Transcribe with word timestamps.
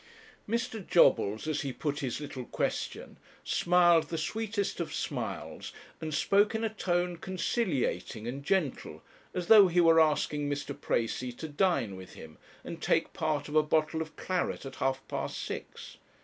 Mr. 0.49 0.83
Jobbles, 0.83 1.47
as 1.47 1.61
he 1.61 1.71
put 1.71 1.99
his 1.99 2.19
little 2.19 2.45
question, 2.45 3.19
smiled 3.43 4.05
the 4.05 4.17
sweetest 4.17 4.79
of 4.79 4.91
smiles, 4.91 5.71
and 6.01 6.11
spoke 6.11 6.55
in 6.55 6.63
a 6.63 6.71
tone 6.71 7.17
conciliating 7.17 8.27
and 8.27 8.43
gentle, 8.43 9.03
as 9.35 9.45
though 9.45 9.67
he 9.67 9.79
were 9.79 9.99
asking 10.01 10.49
Mr. 10.49 10.73
Precis 10.75 11.35
to 11.35 11.47
dine 11.47 11.95
with 11.95 12.13
him 12.15 12.39
and 12.63 12.81
take 12.81 13.13
part 13.13 13.47
of 13.47 13.53
a 13.55 13.61
bottle 13.61 14.01
of 14.01 14.15
claret 14.15 14.65
at 14.65 14.77
half 14.77 15.07
past 15.07 15.37
six. 15.37 15.97